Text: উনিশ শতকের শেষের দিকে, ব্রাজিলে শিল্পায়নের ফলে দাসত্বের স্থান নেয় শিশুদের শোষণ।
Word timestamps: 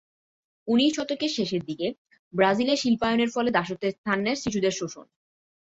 উনিশ 0.67 0.91
শতকের 0.95 1.31
শেষের 1.37 1.61
দিকে, 1.65 1.87
ব্রাজিলে 2.33 2.75
শিল্পায়নের 2.77 3.29
ফলে 3.29 3.49
দাসত্বের 3.51 3.91
স্থান 3.91 4.17
নেয় 4.21 4.39
শিশুদের 4.41 4.73
শোষণ। 4.79 5.05